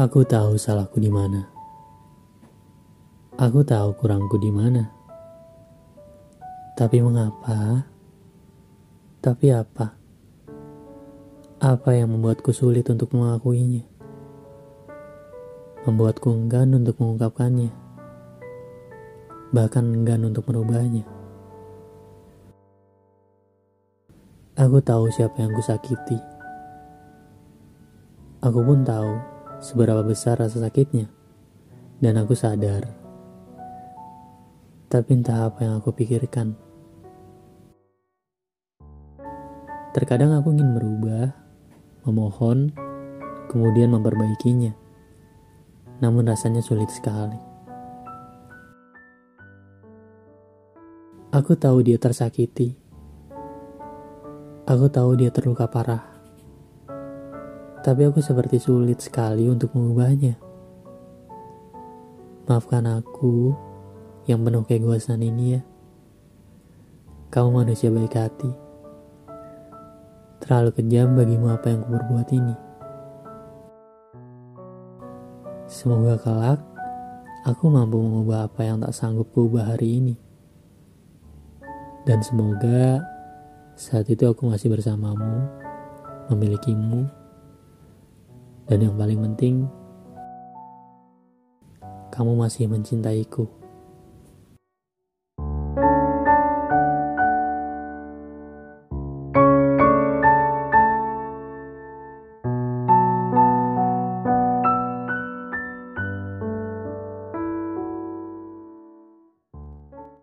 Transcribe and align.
Aku 0.00 0.24
tahu 0.24 0.56
salahku 0.56 0.96
di 0.96 1.12
mana. 1.12 1.44
Aku 3.36 3.60
tahu 3.60 3.92
kurangku 4.00 4.40
di 4.40 4.48
mana. 4.48 4.88
Tapi 6.72 7.04
mengapa? 7.04 7.84
Tapi 9.20 9.52
apa? 9.52 9.92
Apa 11.60 11.90
yang 11.92 12.16
membuatku 12.16 12.48
sulit 12.48 12.88
untuk 12.88 13.12
mengakuinya? 13.12 13.84
Membuatku 15.84 16.32
enggan 16.32 16.80
untuk 16.80 16.96
mengungkapkannya. 16.96 17.68
Bahkan 19.52 19.84
enggan 19.84 20.24
untuk 20.24 20.48
merubahnya. 20.48 21.04
Aku 24.56 24.80
tahu 24.80 25.12
siapa 25.12 25.44
yang 25.44 25.52
kusakiti. 25.52 26.16
Aku 28.40 28.64
pun 28.64 28.80
tahu 28.80 29.29
seberapa 29.60 30.00
besar 30.00 30.40
rasa 30.40 30.58
sakitnya. 30.58 31.12
Dan 32.00 32.16
aku 32.16 32.32
sadar. 32.32 32.88
Tapi 34.88 35.10
entah 35.12 35.46
apa 35.46 35.62
yang 35.62 35.78
aku 35.78 35.92
pikirkan. 35.92 36.56
Terkadang 39.94 40.34
aku 40.34 40.50
ingin 40.50 40.74
merubah, 40.74 41.36
memohon, 42.08 42.72
kemudian 43.46 43.92
memperbaikinya. 43.92 44.74
Namun 46.00 46.26
rasanya 46.26 46.64
sulit 46.64 46.88
sekali. 46.88 47.36
Aku 51.30 51.54
tahu 51.54 51.86
dia 51.86 51.94
tersakiti. 51.94 52.74
Aku 54.66 54.90
tahu 54.90 55.14
dia 55.14 55.30
terluka 55.30 55.70
parah. 55.70 56.09
Tapi 57.80 58.04
aku 58.04 58.20
seperti 58.20 58.60
sulit 58.60 59.00
sekali 59.00 59.48
untuk 59.48 59.72
mengubahnya. 59.72 60.36
Maafkan 62.44 62.84
aku 62.84 63.56
yang 64.28 64.44
penuh 64.44 64.66
keegoisan 64.68 65.24
ini 65.24 65.56
ya. 65.56 65.62
Kamu 67.32 67.62
manusia 67.62 67.88
baik 67.88 68.12
hati. 68.12 68.50
Terlalu 70.44 70.76
kejam 70.76 71.16
bagimu 71.16 71.46
apa 71.48 71.72
yang 71.72 71.80
kuberbuat 71.86 72.28
ini. 72.36 72.54
Semoga 75.70 76.18
kelak 76.18 76.60
aku 77.46 77.70
mampu 77.70 77.96
mengubah 77.96 78.50
apa 78.50 78.66
yang 78.66 78.82
tak 78.82 78.92
sanggup 78.92 79.30
kuubah 79.32 79.72
hari 79.72 80.02
ini. 80.02 80.14
Dan 82.04 82.20
semoga 82.20 83.00
saat 83.78 84.10
itu 84.10 84.26
aku 84.26 84.50
masih 84.50 84.68
bersamamu, 84.72 85.46
memilikimu, 86.32 87.19
dan 88.70 88.86
yang 88.86 88.94
paling 88.94 89.18
penting, 89.18 89.66
kamu 92.14 92.38
masih 92.38 92.70
mencintaiku. 92.70 93.59